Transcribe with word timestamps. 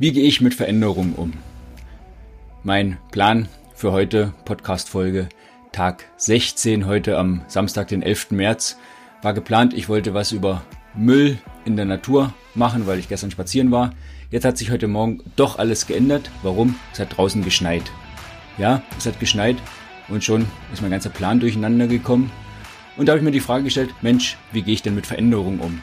Wie 0.00 0.12
gehe 0.12 0.22
ich 0.22 0.40
mit 0.40 0.54
Veränderungen 0.54 1.12
um? 1.14 1.32
Mein 2.62 2.98
Plan 3.10 3.48
für 3.74 3.90
heute, 3.90 4.32
Podcast-Folge, 4.44 5.28
Tag 5.72 6.04
16, 6.18 6.86
heute 6.86 7.18
am 7.18 7.42
Samstag, 7.48 7.88
den 7.88 8.02
11. 8.02 8.30
März, 8.30 8.78
war 9.22 9.34
geplant. 9.34 9.74
Ich 9.74 9.88
wollte 9.88 10.14
was 10.14 10.30
über 10.30 10.62
Müll 10.94 11.38
in 11.64 11.74
der 11.74 11.84
Natur 11.84 12.32
machen, 12.54 12.86
weil 12.86 13.00
ich 13.00 13.08
gestern 13.08 13.32
spazieren 13.32 13.72
war. 13.72 13.92
Jetzt 14.30 14.44
hat 14.44 14.56
sich 14.56 14.70
heute 14.70 14.86
Morgen 14.86 15.18
doch 15.34 15.58
alles 15.58 15.88
geändert. 15.88 16.30
Warum? 16.44 16.76
Es 16.92 17.00
hat 17.00 17.16
draußen 17.16 17.42
geschneit. 17.42 17.90
Ja, 18.56 18.82
es 18.98 19.06
hat 19.06 19.18
geschneit 19.18 19.56
und 20.06 20.22
schon 20.22 20.46
ist 20.72 20.80
mein 20.80 20.92
ganzer 20.92 21.10
Plan 21.10 21.40
durcheinander 21.40 21.88
gekommen. 21.88 22.30
Und 22.96 23.06
da 23.06 23.14
habe 23.14 23.18
ich 23.18 23.24
mir 23.24 23.32
die 23.32 23.40
Frage 23.40 23.64
gestellt, 23.64 23.92
Mensch, 24.00 24.36
wie 24.52 24.62
gehe 24.62 24.74
ich 24.74 24.82
denn 24.82 24.94
mit 24.94 25.08
Veränderungen 25.08 25.58
um? 25.58 25.82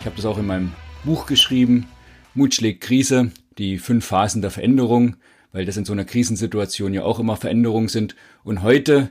Ich 0.00 0.06
habe 0.06 0.16
das 0.16 0.24
auch 0.24 0.38
in 0.38 0.48
meinem 0.48 0.72
Buch 1.04 1.26
geschrieben, 1.26 1.86
Mut 2.34 2.56
schlägt 2.56 2.80
Krise, 2.80 3.30
die 3.58 3.78
fünf 3.78 4.04
Phasen 4.06 4.42
der 4.42 4.50
Veränderung, 4.50 5.16
weil 5.52 5.64
das 5.64 5.76
in 5.76 5.84
so 5.84 5.92
einer 5.92 6.04
Krisensituation 6.04 6.94
ja 6.94 7.02
auch 7.02 7.18
immer 7.18 7.36
Veränderungen 7.36 7.88
sind. 7.88 8.16
Und 8.42 8.62
heute, 8.62 9.10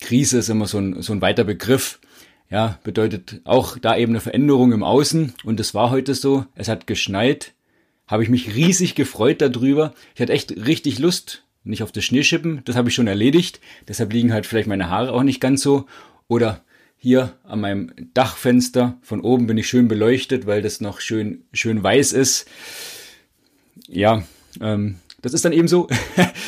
Krise 0.00 0.38
ist 0.38 0.48
immer 0.48 0.66
so 0.66 0.78
ein, 0.78 1.02
so 1.02 1.12
ein 1.12 1.20
weiter 1.20 1.44
Begriff, 1.44 2.00
ja, 2.50 2.78
bedeutet 2.82 3.40
auch 3.44 3.78
da 3.78 3.96
eben 3.96 4.12
eine 4.12 4.20
Veränderung 4.20 4.72
im 4.72 4.82
Außen. 4.82 5.34
Und 5.44 5.60
es 5.60 5.74
war 5.74 5.90
heute 5.90 6.14
so, 6.14 6.44
es 6.54 6.68
hat 6.68 6.86
geschneit, 6.86 7.52
habe 8.06 8.22
ich 8.22 8.28
mich 8.28 8.54
riesig 8.54 8.94
gefreut 8.94 9.40
darüber. 9.40 9.94
Ich 10.14 10.20
hatte 10.20 10.32
echt 10.32 10.52
richtig 10.66 10.98
Lust, 10.98 11.44
nicht 11.64 11.82
auf 11.82 11.92
das 11.92 12.04
Schneeschippen, 12.04 12.62
das 12.64 12.76
habe 12.76 12.88
ich 12.88 12.94
schon 12.94 13.06
erledigt. 13.06 13.60
Deshalb 13.88 14.12
liegen 14.12 14.32
halt 14.32 14.46
vielleicht 14.46 14.68
meine 14.68 14.90
Haare 14.90 15.12
auch 15.12 15.22
nicht 15.22 15.40
ganz 15.40 15.62
so. 15.62 15.86
Oder 16.28 16.62
hier 16.96 17.32
an 17.44 17.60
meinem 17.60 17.92
Dachfenster 18.14 18.98
von 19.02 19.20
oben 19.20 19.46
bin 19.46 19.56
ich 19.56 19.66
schön 19.66 19.88
beleuchtet, 19.88 20.46
weil 20.46 20.62
das 20.62 20.80
noch 20.80 21.00
schön, 21.00 21.44
schön 21.52 21.82
weiß 21.82 22.12
ist 22.12 22.46
ja, 23.88 24.22
ähm, 24.60 24.96
das 25.20 25.34
ist 25.34 25.44
dann 25.44 25.52
eben 25.52 25.68
so. 25.68 25.88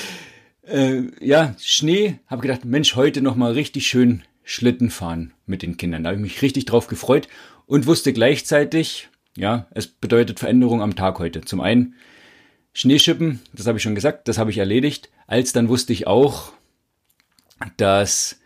äh, 0.67 1.03
ja, 1.21 1.55
Schnee, 1.59 2.19
habe 2.27 2.43
gedacht, 2.43 2.65
Mensch, 2.65 2.97
heute 2.97 3.23
nochmal 3.23 3.53
richtig 3.53 3.87
schön 3.87 4.23
Schlitten 4.43 4.91
fahren 4.91 5.33
mit 5.47 5.63
den 5.63 5.77
Kindern. 5.77 6.05
Da 6.05 6.11
habe 6.11 6.19
ich 6.19 6.23
mich 6.23 6.43
richtig 6.43 6.67
drauf 6.67 6.87
gefreut 6.87 7.29
und 7.67 7.87
wusste 7.87 8.13
gleichzeitig, 8.13 9.09
ja, 9.37 9.67
es 9.71 9.87
bedeutet 9.87 10.39
Veränderung 10.39 10.83
am 10.83 10.97
Tag 10.97 11.19
heute. 11.19 11.41
Zum 11.43 11.61
einen 11.61 11.95
Schneeschippen, 12.73 13.41
das 13.53 13.67
habe 13.67 13.79
ich 13.79 13.83
schon 13.83 13.95
gesagt, 13.95 14.29
das 14.29 14.39
habe 14.39 14.51
ich 14.51 14.59
erledigt. 14.59 15.09
Als 15.27 15.53
dann 15.53 15.69
wusste 15.69 15.93
ich 15.93 16.07
auch, 16.07 16.53
dass 17.77 18.39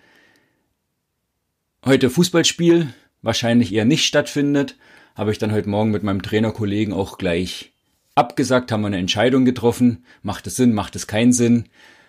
heute 1.84 2.10
Fußballspiel 2.10 2.92
wahrscheinlich 3.22 3.72
eher 3.72 3.84
nicht 3.84 4.06
stattfindet, 4.06 4.76
habe 5.16 5.32
ich 5.32 5.38
dann 5.38 5.52
heute 5.52 5.68
Morgen 5.68 5.90
mit 5.90 6.04
meinem 6.04 6.22
Trainerkollegen 6.22 6.94
auch 6.94 7.18
gleich 7.18 7.72
abgesagt, 8.18 8.70
haben 8.72 8.82
wir 8.82 8.88
eine 8.88 8.98
Entscheidung 8.98 9.44
getroffen. 9.44 10.04
Macht 10.22 10.46
es 10.46 10.56
Sinn, 10.56 10.74
macht 10.74 10.96
es 10.96 11.06
keinen 11.06 11.32
Sinn? 11.32 11.64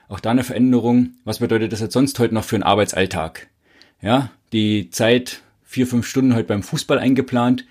Auch 0.07 0.19
da 0.19 0.31
eine 0.31 0.43
Veränderung. 0.43 1.11
Was 1.23 1.39
bedeutet 1.39 1.71
das 1.71 1.79
jetzt 1.79 1.93
sonst 1.93 2.17
heute 2.19 2.33
noch 2.33 2.43
für 2.43 2.55
einen 2.55 2.63
Arbeitsalltag? 2.63 3.47
Ja, 4.01 4.31
die 4.51 4.89
Zeit, 4.89 5.41
vier, 5.63 5.85
fünf 5.87 6.07
Stunden 6.07 6.33
heute 6.33 6.47
beim 6.47 6.63
Fußball 6.63 6.97
eingeplant, 6.99 7.65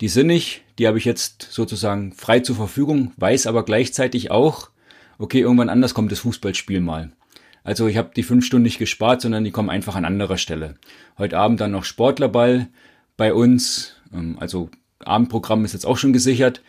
die 0.00 0.08
sind 0.08 0.28
nicht. 0.28 0.62
Die 0.78 0.86
habe 0.86 0.98
ich 0.98 1.04
jetzt 1.04 1.48
sozusagen 1.50 2.12
frei 2.12 2.40
zur 2.40 2.56
Verfügung, 2.56 3.12
weiß 3.16 3.46
aber 3.46 3.64
gleichzeitig 3.64 4.30
auch, 4.30 4.70
okay, 5.18 5.40
irgendwann 5.40 5.68
anders 5.68 5.94
kommt 5.94 6.12
das 6.12 6.20
Fußballspiel 6.20 6.80
mal. 6.80 7.12
Also 7.64 7.88
ich 7.88 7.96
habe 7.96 8.10
die 8.14 8.22
fünf 8.22 8.44
Stunden 8.44 8.62
nicht 8.62 8.78
gespart, 8.78 9.20
sondern 9.20 9.44
die 9.44 9.50
kommen 9.50 9.70
einfach 9.70 9.96
an 9.96 10.04
anderer 10.04 10.38
Stelle. 10.38 10.76
Heute 11.18 11.38
Abend 11.38 11.60
dann 11.60 11.72
noch 11.72 11.84
Sportlerball 11.84 12.68
bei 13.16 13.34
uns. 13.34 13.96
Ähm, 14.14 14.36
also 14.38 14.70
Abendprogramm 15.00 15.64
ist 15.64 15.72
jetzt 15.72 15.86
auch 15.86 15.98
schon 15.98 16.12
gesichert. 16.12 16.62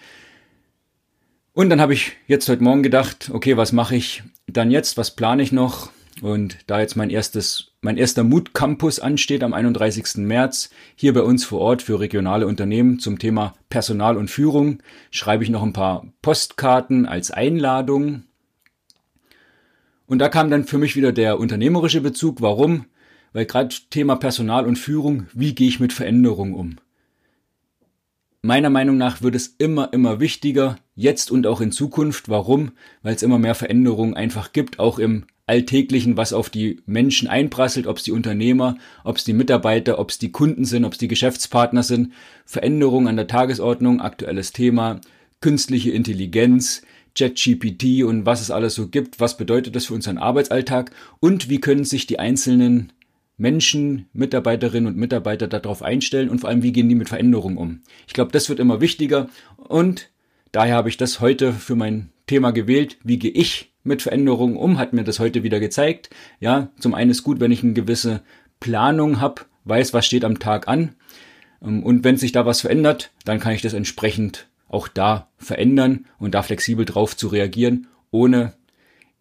Und 1.57 1.71
dann 1.71 1.81
habe 1.81 1.95
ich 1.95 2.11
jetzt 2.27 2.47
heute 2.49 2.61
Morgen 2.61 2.83
gedacht, 2.83 3.31
okay, 3.33 3.57
was 3.57 3.71
mache 3.71 3.95
ich 3.95 4.21
dann 4.45 4.69
jetzt? 4.69 4.95
Was 4.95 5.15
plane 5.15 5.41
ich 5.41 5.51
noch? 5.51 5.89
Und 6.21 6.59
da 6.67 6.79
jetzt 6.79 6.95
mein 6.95 7.09
erstes, 7.09 7.71
mein 7.81 7.97
erster 7.97 8.23
Mut 8.23 8.53
Campus 8.53 8.99
ansteht 8.99 9.41
am 9.41 9.53
31. 9.53 10.17
März, 10.17 10.69
hier 10.95 11.15
bei 11.15 11.23
uns 11.23 11.45
vor 11.45 11.59
Ort 11.61 11.81
für 11.81 11.99
regionale 11.99 12.45
Unternehmen 12.45 12.99
zum 12.99 13.17
Thema 13.17 13.55
Personal 13.69 14.17
und 14.17 14.29
Führung, 14.29 14.83
schreibe 15.09 15.43
ich 15.43 15.49
noch 15.49 15.63
ein 15.63 15.73
paar 15.73 16.05
Postkarten 16.21 17.07
als 17.07 17.31
Einladung. 17.31 18.25
Und 20.05 20.19
da 20.19 20.29
kam 20.29 20.51
dann 20.51 20.65
für 20.65 20.77
mich 20.77 20.95
wieder 20.95 21.11
der 21.11 21.39
unternehmerische 21.39 22.01
Bezug. 22.01 22.39
Warum? 22.39 22.85
Weil 23.33 23.47
gerade 23.47 23.73
Thema 23.89 24.15
Personal 24.15 24.67
und 24.67 24.77
Führung, 24.77 25.25
wie 25.33 25.55
gehe 25.55 25.69
ich 25.69 25.79
mit 25.79 25.91
Veränderungen 25.91 26.53
um? 26.53 26.75
Meiner 28.47 28.69
Meinung 28.69 28.95
nach 28.95 29.21
wird 29.21 29.35
es 29.35 29.55
immer, 29.57 29.91
immer 29.91 30.21
wichtiger, 30.21 30.77
jetzt 30.95 31.31
und 31.31 31.45
auch 31.45 31.59
in 31.59 31.73
Zukunft. 31.73 32.29
Warum? 32.29 32.71
Weil 33.03 33.13
es 33.13 33.21
immer 33.21 33.39
mehr 33.39 33.55
Veränderungen 33.55 34.13
einfach 34.13 34.53
gibt, 34.53 34.79
auch 34.79 34.99
im 34.99 35.25
Alltäglichen, 35.47 36.15
was 36.15 36.31
auf 36.31 36.49
die 36.49 36.79
Menschen 36.85 37.27
einprasselt, 37.27 37.87
ob 37.87 37.97
es 37.97 38.03
die 38.03 38.13
Unternehmer, 38.13 38.77
ob 39.03 39.17
es 39.17 39.25
die 39.25 39.33
Mitarbeiter, 39.33 39.99
ob 39.99 40.11
es 40.11 40.17
die 40.17 40.31
Kunden 40.31 40.63
sind, 40.63 40.85
ob 40.85 40.93
es 40.93 40.97
die 40.97 41.09
Geschäftspartner 41.09 41.83
sind. 41.83 42.13
Veränderungen 42.45 43.09
an 43.09 43.17
der 43.17 43.27
Tagesordnung, 43.27 43.99
aktuelles 43.99 44.53
Thema, 44.53 45.01
künstliche 45.41 45.91
Intelligenz, 45.91 46.83
ChatGPT 47.17 48.05
und 48.05 48.25
was 48.25 48.39
es 48.39 48.49
alles 48.49 48.75
so 48.75 48.87
gibt. 48.87 49.19
Was 49.19 49.35
bedeutet 49.35 49.75
das 49.75 49.87
für 49.87 49.93
unseren 49.93 50.19
Arbeitsalltag? 50.19 50.91
Und 51.19 51.49
wie 51.49 51.59
können 51.59 51.83
sich 51.83 52.07
die 52.07 52.19
einzelnen 52.19 52.93
Menschen, 53.37 54.07
Mitarbeiterinnen 54.13 54.87
und 54.87 54.97
Mitarbeiter 54.97 55.47
darauf 55.47 55.83
einstellen 55.83 56.29
und 56.29 56.39
vor 56.39 56.49
allem, 56.49 56.63
wie 56.63 56.71
gehen 56.71 56.89
die 56.89 56.95
mit 56.95 57.09
Veränderungen 57.09 57.57
um. 57.57 57.81
Ich 58.07 58.13
glaube, 58.13 58.31
das 58.31 58.49
wird 58.49 58.59
immer 58.59 58.81
wichtiger 58.81 59.29
und 59.57 60.09
daher 60.51 60.75
habe 60.75 60.89
ich 60.89 60.97
das 60.97 61.19
heute 61.19 61.53
für 61.53 61.75
mein 61.75 62.09
Thema 62.25 62.51
gewählt. 62.51 62.97
Wie 63.03 63.19
gehe 63.19 63.31
ich 63.31 63.71
mit 63.83 64.01
Veränderungen 64.01 64.57
um? 64.57 64.79
Hat 64.79 64.93
mir 64.93 65.03
das 65.03 65.19
heute 65.19 65.43
wieder 65.43 65.59
gezeigt. 65.59 66.09
Ja, 66.39 66.69
zum 66.79 66.93
einen 66.93 67.11
ist 67.11 67.23
gut, 67.23 67.39
wenn 67.39 67.51
ich 67.51 67.63
eine 67.63 67.73
gewisse 67.73 68.21
Planung 68.59 69.21
habe, 69.21 69.43
weiß, 69.65 69.93
was 69.93 70.05
steht 70.05 70.25
am 70.25 70.39
Tag 70.39 70.67
an. 70.67 70.95
Ähm, 71.61 71.83
und 71.83 72.03
wenn 72.03 72.17
sich 72.17 72.31
da 72.31 72.45
was 72.45 72.61
verändert, 72.61 73.11
dann 73.23 73.39
kann 73.39 73.53
ich 73.53 73.61
das 73.61 73.73
entsprechend 73.73 74.47
auch 74.67 74.87
da 74.87 75.29
verändern 75.37 76.05
und 76.19 76.33
da 76.33 76.43
flexibel 76.43 76.85
drauf 76.85 77.15
zu 77.15 77.27
reagieren, 77.27 77.87
ohne 78.11 78.53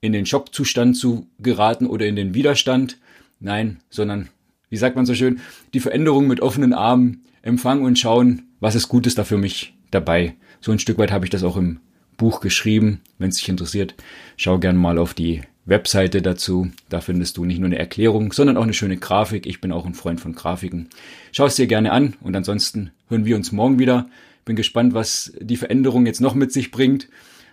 in 0.01 0.13
den 0.13 0.27
Schockzustand 0.27 0.97
zu 0.97 1.29
geraten 1.39 1.87
oder 1.87 2.07
in 2.07 2.17
den 2.17 2.35
Widerstand, 2.35 2.99
Nein, 3.41 3.79
sondern, 3.91 4.29
wie 4.71 4.77
sagt 4.77 4.97
man 4.97 5.07
so 5.07 5.15
schön, 5.15 5.41
die 5.75 5.81
Veränderung 5.81 6.27
mit 6.27 6.41
offenen 6.41 6.73
Armen 6.73 7.23
empfangen 7.43 7.85
und 7.85 7.99
schauen, 7.99 8.43
was 8.61 8.75
ist 8.75 8.89
Gutes 8.89 9.15
da 9.15 9.25
für 9.25 9.39
mich 9.39 9.75
dabei. 9.91 10.35
So 10.61 10.73
ein 10.73 10.79
Stück 10.79 10.99
weit 10.99 11.13
habe 11.13 11.25
ich 11.27 11.31
das 11.31 11.45
auch 11.45 11.57
im 11.57 11.81
Buch 12.17 12.41
geschrieben. 12.41 13.01
Wenn 13.19 13.29
es 13.29 13.37
dich 13.37 13.49
interessiert, 13.49 13.95
schau 14.37 14.59
gern 14.59 14.77
mal 14.77 14.99
auf 14.99 15.15
die 15.15 15.43
Webseite 15.67 16.23
dazu. 16.23 16.71
Da 16.89 17.01
findest 17.01 17.37
du 17.37 17.45
nicht 17.45 17.59
nur 17.59 17.67
eine 17.67 17.79
Erklärung, 17.79 18.33
sondern 18.33 18.57
auch 18.57 18.63
eine 18.63 18.75
schöne 18.75 18.97
Grafik. 18.97 19.47
Ich 19.47 19.61
bin 19.61 19.73
auch 19.73 19.85
ein 19.85 19.95
Freund 19.95 20.21
von 20.21 20.35
Grafiken. 20.35 20.89
Schau 21.33 21.47
es 21.47 21.57
dir 21.57 21.67
gerne 21.67 21.93
an 21.93 22.15
und 22.21 22.35
ansonsten 22.35 22.91
hören 23.09 23.25
wir 23.25 23.37
uns 23.37 23.53
morgen 23.53 23.79
wieder. 23.79 24.09
Bin 24.45 24.57
gespannt, 24.57 24.95
was 24.95 25.33
die 25.41 25.57
Veränderung 25.57 26.07
jetzt 26.07 26.21
noch 26.21 26.35
mit 26.35 26.53
sich 26.53 26.71
bringt 26.71 27.09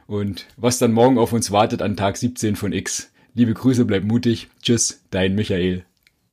und 0.05 0.45
was 0.57 0.77
dann 0.77 0.93
morgen 0.93 1.17
auf 1.17 1.33
uns 1.33 1.51
wartet 1.51 1.81
an 1.81 1.97
Tag 1.97 2.17
17 2.17 2.55
von 2.55 2.71
X. 2.71 3.11
Liebe 3.35 3.53
Grüße, 3.53 3.85
bleib 3.85 4.03
mutig. 4.03 4.49
Tschüss, 4.61 5.01
dein 5.09 5.33
Michael. 5.33 5.85